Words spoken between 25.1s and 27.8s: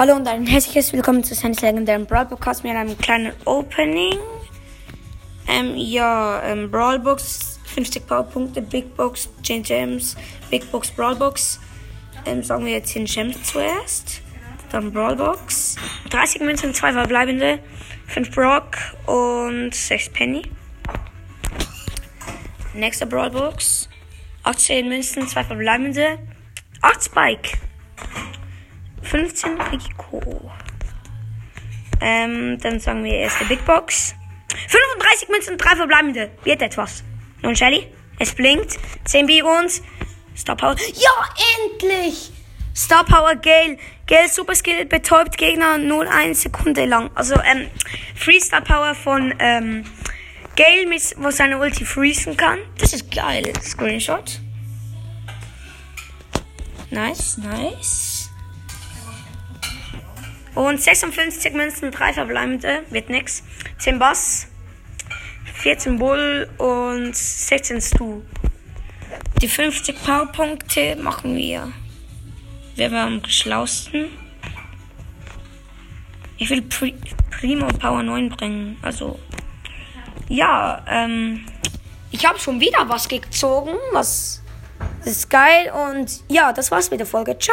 2 verbleibende, 8 Spike.